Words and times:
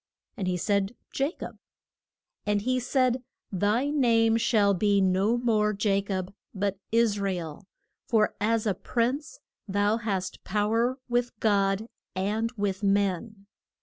And 0.35 0.47
he 0.47 0.57
said, 0.57 0.95
Ja 1.15 1.29
cob. 1.39 1.57
And 2.43 2.63
he 2.63 2.79
said, 2.79 3.21
Thy 3.51 3.91
name 3.91 4.35
shall 4.37 4.73
be 4.73 4.99
no 4.99 5.37
more 5.37 5.75
Ja 5.79 6.01
cob 6.01 6.33
but 6.55 6.79
Is 6.91 7.19
ra 7.19 7.29
el, 7.33 7.67
for 8.07 8.33
as 8.41 8.65
a 8.65 8.73
prince 8.73 9.39
thou 9.67 9.97
hast 9.97 10.43
pow 10.43 10.73
er 10.73 10.97
with 11.07 11.39
God 11.39 11.85
and 12.15 12.51
with 12.57 12.81
men. 12.81 13.45